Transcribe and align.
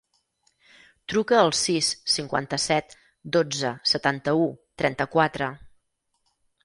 Truca 1.11 1.35
al 1.41 1.51
sis, 1.59 1.89
cinquanta-set, 2.13 2.95
dotze, 3.37 3.75
setanta-u, 3.93 4.49
trenta-quatre. 4.83 5.51